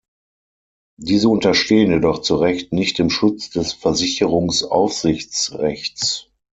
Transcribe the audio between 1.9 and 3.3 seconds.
jedoch zu Recht nicht dem